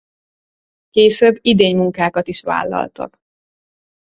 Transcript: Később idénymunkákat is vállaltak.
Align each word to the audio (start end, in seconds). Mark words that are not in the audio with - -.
Később 0.89 1.37
idénymunkákat 1.41 2.27
is 2.27 2.41
vállaltak. 2.41 3.17